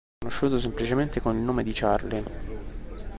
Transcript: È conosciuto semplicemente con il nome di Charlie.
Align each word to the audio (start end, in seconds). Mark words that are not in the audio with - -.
È 0.17 0.21
conosciuto 0.25 0.59
semplicemente 0.59 1.21
con 1.21 1.35
il 1.37 1.43
nome 1.43 1.61
di 1.61 1.73
Charlie. 1.73 2.23